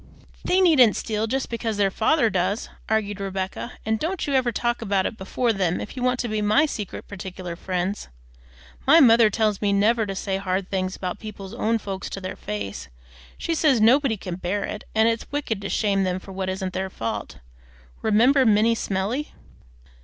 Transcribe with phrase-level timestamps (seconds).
[0.43, 4.81] "They needn't steal just because their father does," argued Rebecca; "and don't you ever talk
[4.81, 8.07] about it before them if you want to be my secret, partic'lar friends.
[8.87, 12.35] My mother tells me never to say hard things about people's own folks to their
[12.35, 12.87] face.
[13.37, 16.73] She says nobody can bear it, and it's wicked to shame them for what isn't
[16.73, 17.37] their fault.
[18.01, 19.33] Remember Minnie Smellie!"